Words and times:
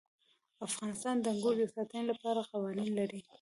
افغانستان 0.67 1.15
د 1.19 1.25
انګورو 1.33 1.59
د 1.61 1.65
ساتنې 1.75 2.03
لپاره 2.11 2.41
قوانین 2.51 2.91
لري. 2.99 3.19